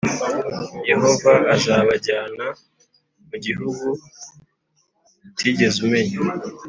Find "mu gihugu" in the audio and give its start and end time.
3.27-3.87